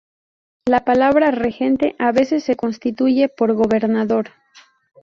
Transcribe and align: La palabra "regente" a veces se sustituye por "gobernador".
La 0.65 0.83
palabra 0.83 1.29
"regente" 1.29 1.95
a 1.99 2.11
veces 2.11 2.43
se 2.45 2.57
sustituye 2.59 3.29
por 3.29 3.53
"gobernador". 3.53 4.31